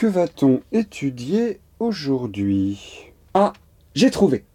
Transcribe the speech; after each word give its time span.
Que 0.00 0.06
va-t-on 0.06 0.62
étudier 0.72 1.60
aujourd'hui? 1.78 3.10
Ah, 3.34 3.52
j'ai 3.94 4.10
trouvé. 4.10 4.46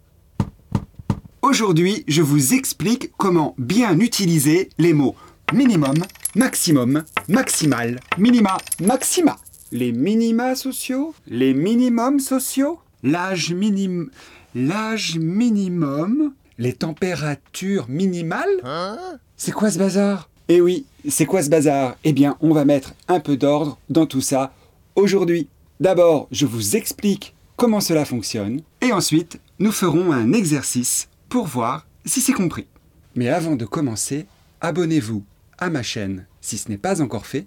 Aujourd'hui, 1.40 2.02
je 2.08 2.20
vous 2.20 2.52
explique 2.54 3.12
comment 3.16 3.54
bien 3.56 4.00
utiliser 4.00 4.70
les 4.78 4.92
mots 4.92 5.14
minimum, 5.52 5.94
maximum, 6.34 7.04
maximal, 7.28 8.00
minima, 8.18 8.56
maxima. 8.80 9.36
Les 9.70 9.92
minima 9.92 10.56
sociaux, 10.56 11.14
les 11.28 11.54
minimums 11.54 12.18
sociaux, 12.18 12.80
l'âge 13.04 13.52
minimum, 13.52 14.10
l'âge 14.56 15.16
minimum, 15.16 16.34
les 16.58 16.72
températures 16.72 17.88
minimales. 17.88 18.98
C'est 19.36 19.52
quoi 19.52 19.70
ce 19.70 19.78
bazar? 19.78 20.28
Eh 20.48 20.60
oui, 20.60 20.86
c'est 21.08 21.24
quoi 21.24 21.40
ce 21.44 21.50
bazar? 21.50 21.94
Eh 22.02 22.12
bien, 22.12 22.36
on 22.40 22.52
va 22.52 22.64
mettre 22.64 22.94
un 23.06 23.20
peu 23.20 23.36
d'ordre 23.36 23.78
dans 23.88 24.06
tout 24.06 24.20
ça 24.20 24.52
aujourd'hui. 24.96 25.48
D'abord, 25.78 26.26
je 26.32 26.46
vous 26.46 26.74
explique 26.74 27.34
comment 27.56 27.80
cela 27.80 28.04
fonctionne 28.04 28.62
et 28.80 28.92
ensuite, 28.92 29.40
nous 29.58 29.72
ferons 29.72 30.10
un 30.10 30.32
exercice 30.32 31.08
pour 31.28 31.46
voir 31.46 31.86
si 32.04 32.20
c'est 32.20 32.32
compris. 32.32 32.66
Mais 33.14 33.28
avant 33.28 33.56
de 33.56 33.64
commencer, 33.64 34.26
abonnez-vous 34.60 35.24
à 35.58 35.70
ma 35.70 35.82
chaîne 35.82 36.26
si 36.40 36.58
ce 36.58 36.68
n'est 36.68 36.78
pas 36.78 37.02
encore 37.02 37.26
fait. 37.26 37.46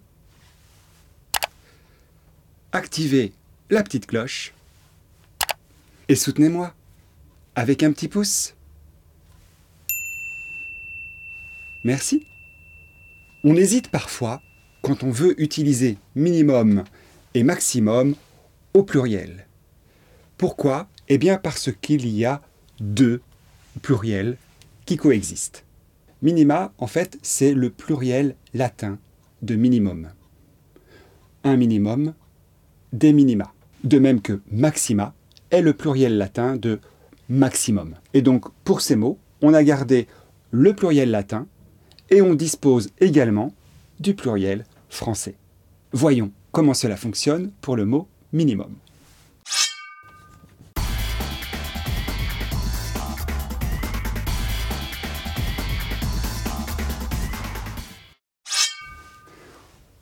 Activez 2.71 3.33
la 3.69 3.83
petite 3.83 4.05
cloche 4.05 4.53
et 6.07 6.15
soutenez-moi 6.15 6.73
avec 7.55 7.83
un 7.83 7.91
petit 7.91 8.07
pouce. 8.07 8.55
Merci. 11.83 12.25
On 13.43 13.55
hésite 13.55 13.89
parfois 13.89 14.41
quand 14.81 15.03
on 15.03 15.11
veut 15.11 15.39
utiliser 15.41 15.97
minimum 16.15 16.83
et 17.33 17.43
maximum 17.43 18.15
au 18.73 18.83
pluriel. 18.83 19.47
Pourquoi? 20.37 20.87
Eh 21.07 21.17
bien 21.17 21.37
parce 21.37 21.69
qu'il 21.81 22.07
y 22.07 22.25
a 22.25 22.41
deux 22.79 23.21
pluriels 23.81 24.37
qui 24.85 24.97
coexistent. 24.97 25.65
Minima, 26.21 26.73
en 26.77 26.87
fait, 26.87 27.17
c'est 27.21 27.53
le 27.53 27.69
pluriel 27.69 28.35
latin 28.53 28.99
de 29.41 29.55
minimum. 29.55 30.09
Un 31.43 31.55
minimum, 31.55 32.13
des 32.93 33.13
minima. 33.13 33.53
De 33.83 33.99
même 33.99 34.21
que 34.21 34.41
maxima 34.51 35.13
est 35.51 35.61
le 35.61 35.73
pluriel 35.73 36.17
latin 36.17 36.57
de 36.57 36.79
maximum. 37.29 37.95
Et 38.13 38.21
donc, 38.21 38.45
pour 38.63 38.81
ces 38.81 38.95
mots, 38.95 39.17
on 39.41 39.53
a 39.53 39.63
gardé 39.63 40.07
le 40.51 40.73
pluriel 40.73 41.11
latin 41.11 41.47
et 42.09 42.21
on 42.21 42.33
dispose 42.33 42.89
également 42.99 43.53
du 43.99 44.13
pluriel 44.13 44.65
français. 44.89 45.35
Voyons 45.93 46.31
comment 46.51 46.73
cela 46.73 46.97
fonctionne 46.97 47.51
pour 47.61 47.75
le 47.75 47.85
mot 47.85 48.07
minimum. 48.33 48.75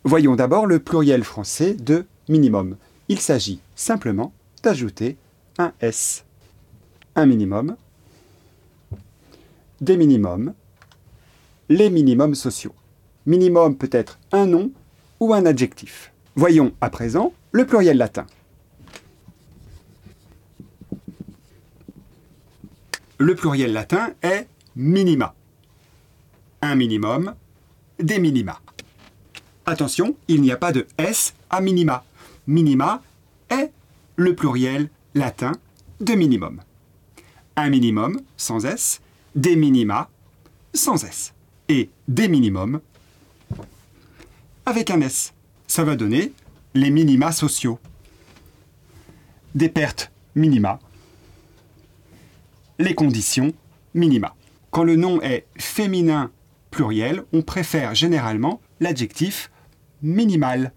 Voyons 0.03 0.37
d'abord 0.37 0.67
le 0.67 0.79
pluriel 0.79 1.25
français 1.25 1.73
de 1.73 2.05
minimum. 2.29 2.77
Il 3.09 3.19
s'agit 3.19 3.59
simplement 3.75 4.31
d'ajouter 4.63 5.17
un 5.57 5.73
S. 5.81 6.23
Un 7.15 7.25
minimum, 7.25 7.75
des 9.81 9.97
minimums, 9.97 10.53
les 11.67 11.89
minimums 11.89 12.35
sociaux. 12.35 12.73
Minimum 13.25 13.75
peut 13.75 13.89
être 13.91 14.17
un 14.31 14.45
nom 14.45 14.71
ou 15.19 15.33
un 15.33 15.45
adjectif. 15.45 16.13
Voyons 16.37 16.71
à 16.81 16.91
présent 16.91 17.33
le 17.51 17.65
pluriel 17.65 17.97
latin. 17.97 18.27
Le 23.17 23.33
pluriel 23.33 23.73
latin 23.73 24.11
est 24.21 24.47
minima. 24.75 25.33
Un 26.61 26.75
minimum, 26.75 27.33
des 27.97 28.19
minima. 28.19 28.61
Attention, 29.65 30.15
il 30.27 30.43
n'y 30.43 30.51
a 30.51 30.57
pas 30.57 30.71
de 30.71 30.85
S 30.99 31.33
à 31.49 31.59
minima. 31.59 32.05
Minima 32.45 33.01
est 33.49 33.71
le 34.15 34.35
pluriel 34.35 34.91
latin 35.15 35.53
de 36.01 36.13
minimum. 36.13 36.61
Un 37.55 37.71
minimum 37.71 38.21
sans 38.37 38.63
S, 38.63 39.01
des 39.33 39.55
minima 39.55 40.11
sans 40.75 41.03
S. 41.03 41.33
Et 41.67 41.89
des 42.07 42.27
minimums 42.27 42.79
avec 44.67 44.91
un 44.91 45.01
S. 45.01 45.33
Ça 45.67 45.83
va 45.83 45.97
donner 45.97 46.31
les 46.73 46.89
minima 46.89 47.31
sociaux. 47.33 47.77
Des 49.53 49.69
pertes 49.69 50.11
minima. 50.33 50.79
Les 52.79 52.95
conditions 52.95 53.53
minima. 53.93 54.35
Quand 54.71 54.83
le 54.83 54.95
nom 54.95 55.21
est 55.21 55.45
féminin 55.57 56.31
pluriel, 56.71 57.25
on 57.33 57.41
préfère 57.41 57.95
généralement 57.95 58.61
l'adjectif 58.79 59.51
minimal. 60.01 60.71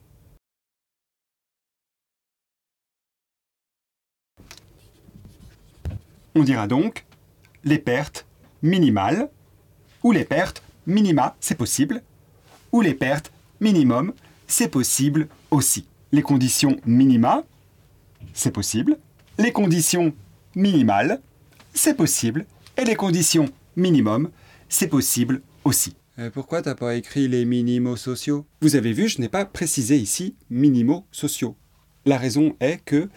On 6.34 6.42
dira 6.42 6.66
donc 6.66 7.06
les 7.64 7.78
pertes 7.78 8.26
minimales 8.62 9.30
ou 10.02 10.10
les 10.12 10.24
pertes 10.24 10.62
minima, 10.86 11.36
c'est 11.40 11.56
possible, 11.56 12.02
ou 12.72 12.80
les 12.80 12.94
pertes 12.94 13.32
minimum, 13.60 14.14
c'est 14.50 14.68
possible 14.68 15.28
aussi. 15.50 15.86
Les 16.12 16.22
conditions 16.22 16.76
minima, 16.84 17.44
c'est 18.32 18.50
possible. 18.50 18.98
Les 19.38 19.52
conditions 19.52 20.12
minimales, 20.54 21.20
c'est 21.72 21.94
possible. 21.94 22.46
Et 22.76 22.84
les 22.84 22.96
conditions 22.96 23.48
minimum, 23.76 24.30
c'est 24.68 24.88
possible 24.88 25.42
aussi. 25.64 25.94
Euh, 26.18 26.30
pourquoi 26.30 26.62
t'as 26.62 26.74
pas 26.74 26.96
écrit 26.96 27.28
les 27.28 27.44
minimaux 27.44 27.96
sociaux? 27.96 28.44
Vous 28.60 28.76
avez 28.76 28.92
vu, 28.92 29.08
je 29.08 29.20
n'ai 29.20 29.28
pas 29.28 29.44
précisé 29.44 29.96
ici 29.96 30.34
minimaux 30.50 31.06
sociaux. 31.12 31.56
La 32.04 32.18
raison 32.18 32.56
est 32.60 32.84
que 32.84 33.08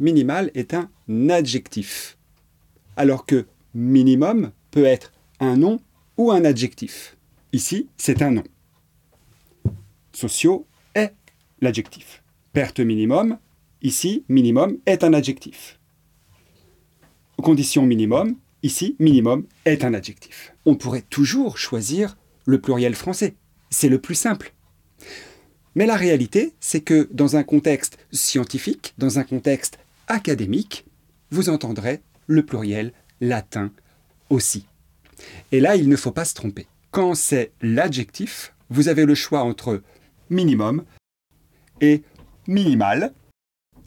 minimal 0.00 0.50
est 0.54 0.74
un 0.74 0.88
adjectif, 1.28 2.16
alors 2.96 3.26
que 3.26 3.46
minimum 3.74 4.52
peut 4.70 4.84
être 4.84 5.12
un 5.38 5.56
nom 5.56 5.80
ou 6.16 6.30
un 6.32 6.44
adjectif. 6.44 7.16
Ici, 7.52 7.88
c'est 7.98 8.22
un 8.22 8.30
nom. 8.30 8.44
Sociaux 10.12 10.66
est 10.94 11.14
l'adjectif. 11.60 12.22
Perte 12.52 12.80
minimum, 12.80 13.38
ici, 13.82 14.24
minimum 14.28 14.78
est 14.86 15.04
un 15.04 15.12
adjectif. 15.12 15.78
Condition 17.42 17.86
minimum, 17.86 18.36
ici, 18.62 18.94
minimum 18.98 19.46
est 19.64 19.84
un 19.84 19.94
adjectif. 19.94 20.54
On 20.64 20.76
pourrait 20.76 21.02
toujours 21.02 21.58
choisir 21.58 22.16
le 22.44 22.60
pluriel 22.60 22.94
français. 22.94 23.34
C'est 23.70 23.88
le 23.88 24.00
plus 24.00 24.14
simple. 24.14 24.52
Mais 25.74 25.86
la 25.86 25.96
réalité, 25.96 26.54
c'est 26.60 26.82
que 26.82 27.08
dans 27.12 27.36
un 27.36 27.42
contexte 27.42 27.98
scientifique, 28.12 28.94
dans 28.98 29.18
un 29.18 29.24
contexte 29.24 29.78
académique, 30.06 30.84
vous 31.30 31.48
entendrez 31.48 32.02
le 32.26 32.44
pluriel 32.44 32.92
latin 33.20 33.72
aussi. 34.28 34.66
Et 35.50 35.60
là, 35.60 35.76
il 35.76 35.88
ne 35.88 35.96
faut 35.96 36.12
pas 36.12 36.24
se 36.24 36.34
tromper. 36.34 36.66
Quand 36.90 37.14
c'est 37.14 37.52
l'adjectif, 37.62 38.54
vous 38.68 38.88
avez 38.88 39.06
le 39.06 39.14
choix 39.14 39.42
entre 39.42 39.82
minimum 40.30 40.84
et 41.80 42.02
minimal. 42.46 43.12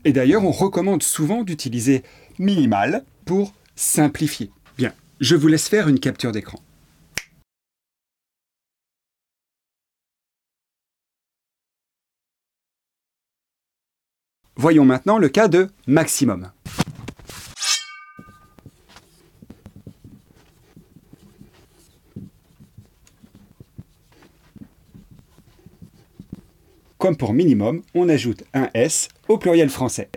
Et 0.03 0.13
d'ailleurs, 0.13 0.44
on 0.44 0.51
recommande 0.51 1.03
souvent 1.03 1.44
d'utiliser 1.44 2.03
minimal 2.40 3.03
pour 3.25 3.53
simplifier. 3.75 4.51
Bien, 4.78 4.94
je 5.19 5.35
vous 5.35 5.47
laisse 5.47 5.68
faire 5.68 5.88
une 5.88 6.00
capture 6.00 6.31
d'écran. 6.31 6.59
Voyons 14.57 14.86
maintenant 14.86 15.18
le 15.18 15.27
cas 15.27 15.50
de 15.50 15.69
maximum. 15.86 16.51
Comme 27.06 27.18
pour 27.18 27.36
minimum, 27.36 27.84
on 27.94 28.10
ajoute 28.10 28.46
un 28.56 28.72
S 28.74 29.10
au 29.28 29.38
pluriel 29.38 29.69
français. 29.69 30.10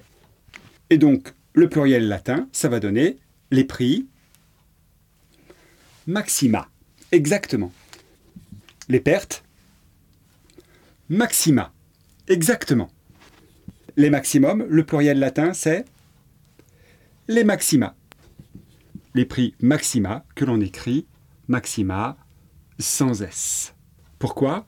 Et 0.89 0.97
donc, 0.97 1.35
le 1.53 1.69
pluriel 1.69 2.09
latin, 2.09 2.49
ça 2.51 2.71
va 2.71 2.81
donner 2.81 3.19
les 3.51 3.65
prix 3.65 4.09
maxima. 6.07 6.71
Exactement. 7.13 7.71
Les 8.89 9.01
pertes 9.01 9.45
maxima. 11.11 11.75
Exactement. 12.27 12.89
Les 13.99 14.09
maximums, 14.09 14.65
le 14.67 14.83
pluriel 14.83 15.19
latin, 15.19 15.53
c'est 15.53 15.85
les 17.29 17.45
maxima. 17.45 17.97
Les 19.13 19.27
prix 19.27 19.55
maxima 19.61 20.25
que 20.35 20.47
l'on 20.47 20.63
écrit 20.63 21.07
maxima 21.49 22.17
sans 22.79 23.21
S. 23.21 23.75
Pourquoi? 24.19 24.67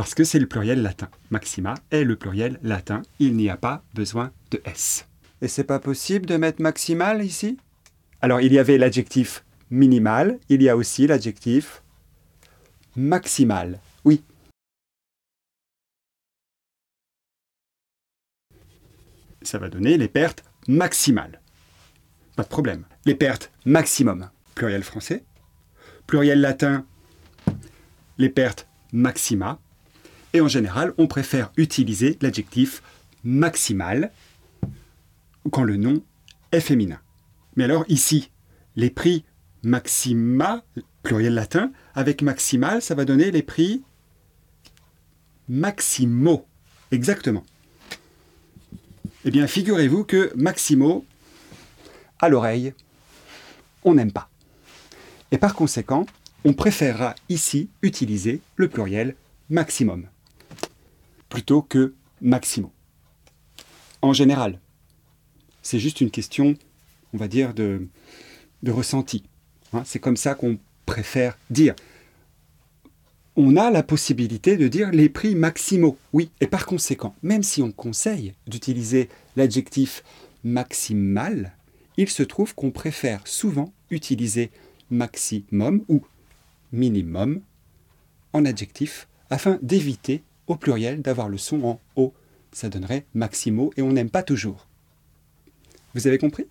Parce 0.00 0.14
que 0.14 0.24
c'est 0.24 0.38
le 0.38 0.46
pluriel 0.46 0.80
latin. 0.80 1.10
Maxima 1.28 1.74
est 1.90 2.04
le 2.04 2.16
pluriel 2.16 2.58
latin. 2.62 3.02
Il 3.18 3.36
n'y 3.36 3.50
a 3.50 3.58
pas 3.58 3.84
besoin 3.92 4.32
de 4.50 4.62
S. 4.64 5.06
Et 5.42 5.46
c'est 5.46 5.62
pas 5.62 5.78
possible 5.78 6.24
de 6.24 6.38
mettre 6.38 6.62
maximal 6.62 7.22
ici? 7.22 7.58
Alors 8.22 8.40
il 8.40 8.50
y 8.50 8.58
avait 8.58 8.78
l'adjectif 8.78 9.44
minimal, 9.68 10.38
il 10.48 10.62
y 10.62 10.70
a 10.70 10.76
aussi 10.78 11.06
l'adjectif 11.06 11.82
maximal. 12.96 13.78
Oui. 14.06 14.24
Ça 19.42 19.58
va 19.58 19.68
donner 19.68 19.98
les 19.98 20.08
pertes 20.08 20.44
maximales. 20.66 21.42
Pas 22.36 22.44
de 22.44 22.48
problème. 22.48 22.86
Les 23.04 23.14
pertes 23.14 23.52
maximum, 23.66 24.30
pluriel 24.54 24.82
français. 24.82 25.26
Pluriel 26.06 26.40
latin, 26.40 26.86
les 28.16 28.30
pertes 28.30 28.66
maxima. 28.94 29.60
Et 30.32 30.40
en 30.40 30.48
général, 30.48 30.94
on 30.98 31.06
préfère 31.06 31.50
utiliser 31.56 32.16
l'adjectif 32.20 32.82
maximal 33.24 34.12
quand 35.50 35.64
le 35.64 35.76
nom 35.76 36.02
est 36.52 36.60
féminin. 36.60 37.00
Mais 37.56 37.64
alors 37.64 37.84
ici, 37.88 38.30
les 38.76 38.90
prix 38.90 39.24
maxima, 39.62 40.62
pluriel 41.02 41.34
latin, 41.34 41.72
avec 41.94 42.22
maximal, 42.22 42.80
ça 42.80 42.94
va 42.94 43.04
donner 43.04 43.30
les 43.30 43.42
prix 43.42 43.82
maximo. 45.48 46.46
Exactement. 46.92 47.44
Eh 49.24 49.30
bien, 49.30 49.46
figurez-vous 49.46 50.04
que 50.04 50.32
maximo, 50.36 51.04
à 52.20 52.28
l'oreille, 52.28 52.72
on 53.84 53.94
n'aime 53.94 54.12
pas. 54.12 54.30
Et 55.30 55.38
par 55.38 55.54
conséquent, 55.54 56.06
on 56.44 56.52
préférera 56.52 57.14
ici 57.28 57.68
utiliser 57.82 58.40
le 58.56 58.68
pluriel 58.68 59.14
maximum 59.50 60.06
plutôt 61.30 61.62
que 61.62 61.94
maximo. 62.20 62.70
En 64.02 64.12
général, 64.12 64.60
c'est 65.62 65.78
juste 65.78 66.02
une 66.02 66.10
question, 66.10 66.54
on 67.14 67.16
va 67.16 67.28
dire, 67.28 67.54
de, 67.54 67.88
de 68.62 68.70
ressenti. 68.70 69.24
Hein. 69.72 69.82
c'est 69.86 70.00
comme 70.00 70.16
ça 70.16 70.34
qu'on 70.34 70.58
préfère 70.84 71.38
dire. 71.48 71.74
On 73.36 73.56
a 73.56 73.70
la 73.70 73.82
possibilité 73.82 74.56
de 74.56 74.68
dire 74.68 74.90
les 74.90 75.08
prix 75.08 75.34
maximaux, 75.34 75.96
oui. 76.12 76.30
Et 76.40 76.46
par 76.46 76.66
conséquent, 76.66 77.14
même 77.22 77.42
si 77.42 77.62
on 77.62 77.70
conseille 77.70 78.34
d'utiliser 78.46 79.08
l'adjectif 79.36 80.02
maximal, 80.44 81.52
il 81.96 82.08
se 82.08 82.22
trouve 82.22 82.54
qu'on 82.54 82.70
préfère 82.70 83.26
souvent 83.26 83.72
utiliser 83.90 84.50
maximum 84.90 85.84
ou 85.88 86.02
minimum 86.72 87.40
en 88.32 88.44
adjectif 88.44 89.08
afin 89.30 89.58
d'éviter 89.62 90.22
au 90.50 90.56
pluriel 90.56 91.00
d'avoir 91.00 91.28
le 91.28 91.38
son 91.38 91.62
en 91.64 91.80
O. 91.94 92.12
Ça 92.52 92.68
donnerait 92.68 93.06
maximo 93.14 93.70
et 93.76 93.82
on 93.82 93.92
n'aime 93.92 94.10
pas 94.10 94.24
toujours. 94.24 94.66
Vous 95.94 96.08
avez 96.08 96.18
compris? 96.18 96.46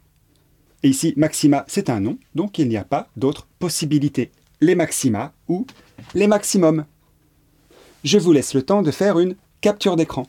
Et 0.84 0.88
ici, 0.88 1.14
maxima, 1.18 1.66
c'est 1.68 1.90
un 1.90 2.00
nom, 2.00 2.18
donc 2.34 2.58
il 2.58 2.70
n'y 2.70 2.78
a 2.78 2.86
pas 2.86 3.10
d'autres 3.18 3.46
possibilités. 3.60 4.32
Les 4.62 4.76
maxima 4.76 5.34
ou 5.50 5.68
les 6.14 6.28
maximums. 6.28 6.86
Je 8.06 8.18
vous 8.18 8.32
laisse 8.32 8.54
le 8.54 8.64
temps 8.64 8.82
de 8.82 8.92
faire 8.92 9.20
une 9.20 9.36
capture 9.60 9.98
d'écran. 9.98 10.26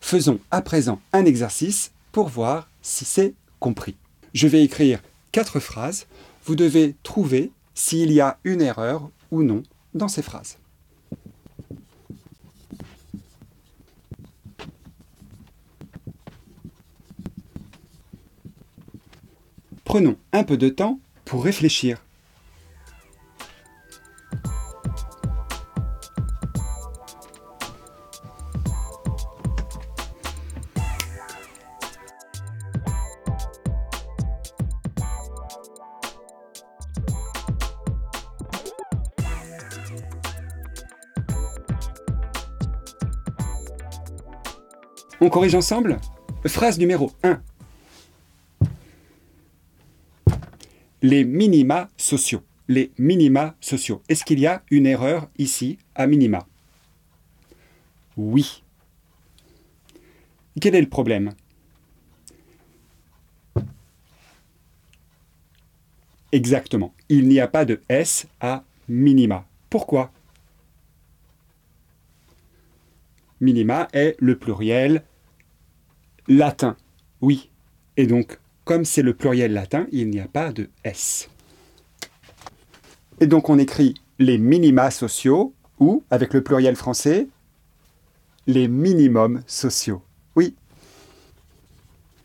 Faisons 0.00 0.40
à 0.50 0.62
présent 0.62 1.00
un 1.12 1.26
exercice 1.26 1.92
pour 2.12 2.28
voir 2.28 2.68
si 2.82 3.04
c'est 3.04 3.34
compris. 3.60 3.96
Je 4.34 4.48
vais 4.48 4.62
écrire 4.62 5.00
quatre 5.30 5.60
phrases. 5.60 6.06
Vous 6.44 6.56
devez 6.56 6.96
trouver 7.02 7.52
s'il 7.74 8.12
y 8.12 8.20
a 8.20 8.38
une 8.44 8.60
erreur 8.60 9.10
ou 9.30 9.42
non 9.42 9.62
dans 9.94 10.08
ces 10.08 10.22
phrases. 10.22 10.58
Prenons 19.84 20.16
un 20.32 20.44
peu 20.44 20.56
de 20.56 20.68
temps 20.68 20.98
pour 21.24 21.44
réfléchir. 21.44 22.02
On 45.22 45.30
corrige 45.30 45.54
ensemble 45.54 46.00
Phrase 46.44 46.80
numéro 46.80 47.12
1. 47.22 47.40
Les 51.00 51.22
minima 51.24 51.88
sociaux. 51.96 52.42
Les 52.66 52.90
minima 52.98 53.54
sociaux. 53.60 54.02
Est-ce 54.08 54.24
qu'il 54.24 54.40
y 54.40 54.48
a 54.48 54.64
une 54.72 54.84
erreur 54.84 55.28
ici 55.38 55.78
à 55.94 56.08
minima? 56.08 56.44
Oui. 58.16 58.64
Quel 60.60 60.74
est 60.74 60.80
le 60.80 60.88
problème? 60.88 61.30
Exactement. 66.32 66.92
Il 67.08 67.28
n'y 67.28 67.38
a 67.38 67.46
pas 67.46 67.64
de 67.64 67.80
S 67.88 68.26
à 68.40 68.64
minima. 68.88 69.46
Pourquoi? 69.70 70.10
Minima 73.40 73.86
est 73.92 74.16
le 74.18 74.36
pluriel 74.36 75.04
latin. 76.28 76.76
Oui. 77.20 77.50
Et 77.96 78.06
donc, 78.06 78.38
comme 78.64 78.84
c'est 78.84 79.02
le 79.02 79.14
pluriel 79.14 79.52
latin, 79.52 79.86
il 79.92 80.10
n'y 80.10 80.20
a 80.20 80.28
pas 80.28 80.52
de 80.52 80.68
S. 80.84 81.28
Et 83.20 83.26
donc 83.26 83.48
on 83.48 83.58
écrit 83.58 83.94
les 84.18 84.38
minima 84.38 84.90
sociaux 84.90 85.54
ou, 85.78 86.02
avec 86.10 86.32
le 86.34 86.42
pluriel 86.42 86.76
français, 86.76 87.28
les 88.46 88.68
minimums 88.68 89.42
sociaux. 89.46 90.02
Oui. 90.36 90.54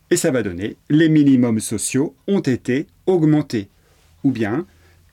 Et 0.10 0.18
ça 0.18 0.32
va 0.32 0.44
donner 0.44 0.78
les 0.90 1.10
minimums 1.10 1.60
sociaux 1.60 2.16
ont 2.28 2.40
été 2.40 2.88
augmentés. 3.06 3.70
Ou 4.24 4.32
bien 4.32 4.66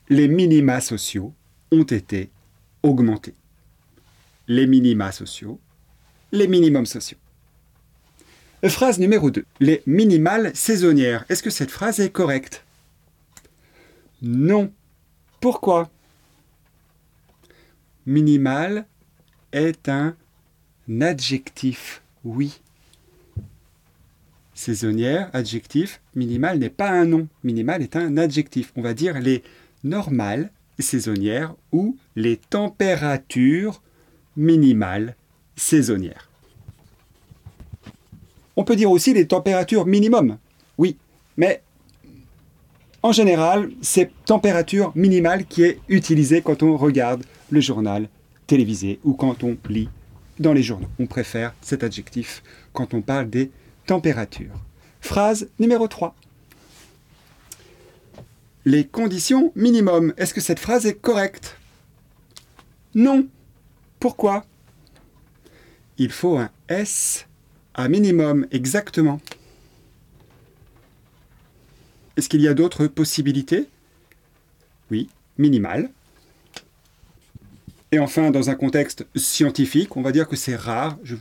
les 0.09 0.27
minima 0.27 0.81
sociaux 0.81 1.33
ont 1.71 1.83
été 1.83 2.29
augmentés. 2.83 3.33
Les 4.47 4.67
minima 4.67 5.11
sociaux, 5.11 5.59
les 6.31 6.47
minimums 6.47 6.85
sociaux. 6.85 7.17
Phrase 8.63 8.99
numéro 8.99 9.29
2. 9.29 9.45
Les 9.59 9.83
minimales 9.85 10.55
saisonnières. 10.55 11.25
Est-ce 11.29 11.43
que 11.43 11.49
cette 11.49 11.71
phrase 11.71 11.99
est 11.99 12.09
correcte? 12.09 12.63
Non. 14.21 14.71
Pourquoi? 15.39 15.89
Minimal 18.07 18.85
est 19.51 19.87
un 19.87 20.15
adjectif. 20.99 22.01
Oui. 22.23 22.59
Saisonnière, 24.55 25.29
adjectif. 25.33 26.01
Minimal 26.15 26.57
n'est 26.57 26.69
pas 26.69 26.89
un 26.89 27.05
nom. 27.05 27.27
Minimal 27.43 27.83
est 27.83 27.95
un 27.95 28.17
adjectif. 28.17 28.71
On 28.75 28.81
va 28.81 28.93
dire 28.93 29.19
les 29.19 29.43
normales 29.83 30.51
saisonnières 30.79 31.55
ou 31.71 31.97
les 32.15 32.37
températures 32.37 33.83
minimales 34.35 35.15
saisonnières. 35.55 36.29
On 38.55 38.63
peut 38.63 38.75
dire 38.75 38.91
aussi 38.91 39.13
les 39.13 39.27
températures 39.27 39.85
minimum. 39.85 40.37
Oui, 40.77 40.97
mais 41.37 41.61
en 43.03 43.11
général, 43.11 43.69
c'est 43.81 44.11
température 44.25 44.91
minimale 44.95 45.45
qui 45.45 45.63
est 45.63 45.79
utilisée 45.89 46.41
quand 46.41 46.63
on 46.63 46.77
regarde 46.77 47.23
le 47.49 47.61
journal 47.61 48.09
télévisé 48.47 48.99
ou 49.03 49.13
quand 49.13 49.43
on 49.43 49.57
lit 49.69 49.89
dans 50.39 50.53
les 50.53 50.63
journaux. 50.63 50.87
On 50.99 51.05
préfère 51.05 51.53
cet 51.61 51.83
adjectif 51.83 52.41
quand 52.73 52.93
on 52.93 53.01
parle 53.01 53.29
des 53.29 53.51
températures. 53.85 54.55
Phrase 55.01 55.49
numéro 55.59 55.87
3. 55.87 56.15
Les 58.65 58.85
conditions 58.85 59.51
minimum. 59.55 60.13
Est-ce 60.17 60.33
que 60.33 60.41
cette 60.41 60.59
phrase 60.59 60.87
est 60.87 60.95
correcte? 60.95 61.57
Non. 62.95 63.27
Pourquoi? 63.99 64.45
Il 65.97 66.11
faut 66.11 66.37
un 66.37 66.49
S 66.67 67.27
à 67.75 67.89
minimum, 67.89 68.47
exactement. 68.51 69.19
Est-ce 72.15 72.29
qu'il 72.29 72.41
y 72.41 72.47
a 72.47 72.53
d'autres 72.53 72.87
possibilités? 72.87 73.67
Oui, 74.89 75.09
minimal. 75.37 75.91
Et 77.91 77.99
enfin, 77.99 78.31
dans 78.31 78.49
un 78.49 78.55
contexte 78.55 79.05
scientifique, 79.15 79.97
on 79.97 80.01
va 80.01 80.13
dire 80.13 80.27
que 80.27 80.37
c'est 80.37 80.55
rare. 80.55 80.97
Je, 81.03 81.15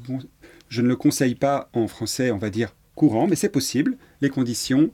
ne 0.80 0.88
le 0.88 0.96
conseille 0.96 1.34
pas 1.34 1.68
en 1.72 1.88
français, 1.88 2.30
on 2.30 2.38
va 2.38 2.50
dire 2.50 2.74
courant, 2.94 3.26
mais 3.26 3.36
c'est 3.36 3.48
possible, 3.48 3.96
les 4.20 4.30
conditions 4.30 4.90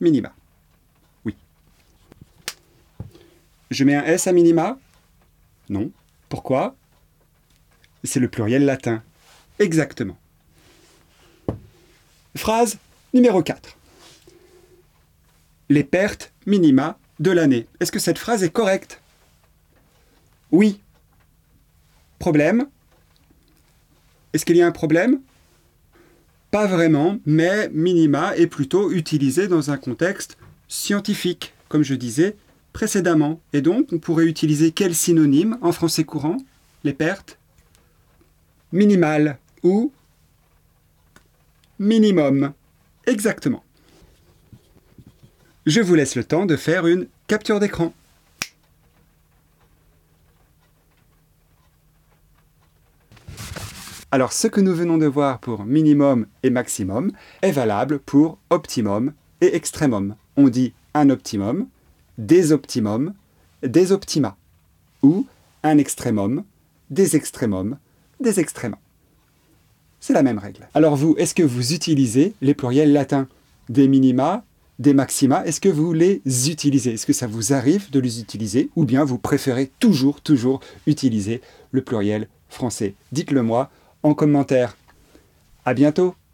minima. 0.00 0.34
Oui. 1.26 1.36
Je 3.70 3.84
mets 3.84 3.94
un 3.94 4.04
S 4.04 4.26
à 4.26 4.32
minima? 4.32 4.78
Non. 5.68 5.90
Pourquoi? 6.30 6.74
C'est 8.04 8.20
le 8.20 8.28
pluriel 8.28 8.64
latin. 8.64 9.02
Exactement. 9.58 10.16
Phrase 12.36 12.76
numéro 13.14 13.42
4. 13.42 13.76
Les 15.70 15.84
pertes 15.84 16.32
minima 16.46 16.98
de 17.18 17.30
l'année. 17.30 17.66
Est-ce 17.80 17.90
que 17.90 17.98
cette 17.98 18.18
phrase 18.18 18.44
est 18.44 18.50
correcte? 18.50 19.00
Oui. 20.52 20.80
Problème? 22.18 22.66
Est-ce 24.32 24.44
qu'il 24.44 24.56
y 24.56 24.62
a 24.62 24.66
un 24.66 24.72
problème? 24.72 25.20
Pas 26.50 26.66
vraiment, 26.66 27.18
mais 27.24 27.70
minima 27.70 28.36
est 28.36 28.46
plutôt 28.46 28.92
utilisé 28.92 29.48
dans 29.48 29.70
un 29.70 29.78
contexte 29.78 30.36
scientifique, 30.68 31.54
comme 31.68 31.82
je 31.82 31.94
disais 31.94 32.36
précédemment. 32.72 33.40
Et 33.54 33.62
donc, 33.62 33.88
on 33.92 33.98
pourrait 33.98 34.26
utiliser 34.26 34.72
quel 34.72 34.94
synonyme 34.94 35.56
en 35.62 35.72
français 35.72 36.04
courant? 36.04 36.36
Les 36.84 36.92
pertes 36.92 37.38
Minimales 38.72 39.38
ou 39.62 39.92
minimum. 41.78 42.52
Exactement. 43.06 43.62
Je 45.66 45.80
vous 45.80 45.94
laisse 45.94 46.14
le 46.14 46.24
temps 46.24 46.46
de 46.46 46.56
faire 46.56 46.86
une 46.86 47.08
capture 47.26 47.60
d'écran. 47.60 47.92
Alors 54.12 54.32
ce 54.32 54.46
que 54.46 54.60
nous 54.60 54.74
venons 54.74 54.96
de 54.96 55.06
voir 55.06 55.40
pour 55.40 55.64
minimum 55.64 56.26
et 56.42 56.50
maximum 56.50 57.12
est 57.42 57.50
valable 57.50 57.98
pour 57.98 58.38
optimum 58.50 59.12
et 59.40 59.56
extrémum. 59.56 60.14
On 60.36 60.48
dit 60.48 60.72
un 60.94 61.10
optimum, 61.10 61.68
des 62.16 62.52
optimums, 62.52 63.12
des 63.62 63.92
optima, 63.92 64.36
ou 65.02 65.26
un 65.62 65.78
extrémum, 65.78 66.44
des 66.90 67.16
extrémums, 67.16 67.78
des 68.20 68.40
extrémums. 68.40 68.78
C'est 70.06 70.12
la 70.12 70.22
même 70.22 70.38
règle. 70.38 70.68
Alors 70.72 70.94
vous, 70.94 71.16
est-ce 71.18 71.34
que 71.34 71.42
vous 71.42 71.72
utilisez 71.72 72.34
les 72.40 72.54
pluriels 72.54 72.92
latins? 72.92 73.26
Des 73.68 73.88
minima, 73.88 74.44
des 74.78 74.94
maxima, 74.94 75.44
est-ce 75.44 75.60
que 75.60 75.68
vous 75.68 75.92
les 75.92 76.22
utilisez? 76.48 76.92
Est-ce 76.92 77.06
que 77.06 77.12
ça 77.12 77.26
vous 77.26 77.52
arrive 77.52 77.90
de 77.90 77.98
les 77.98 78.20
utiliser 78.20 78.70
Ou 78.76 78.84
bien 78.84 79.02
vous 79.02 79.18
préférez 79.18 79.68
toujours, 79.80 80.20
toujours 80.20 80.60
utiliser 80.86 81.40
le 81.72 81.82
pluriel 81.82 82.28
français? 82.48 82.94
Dites-le 83.10 83.42
moi 83.42 83.68
en 84.04 84.14
commentaire. 84.14 84.76
À 85.64 85.74
bientôt 85.74 86.14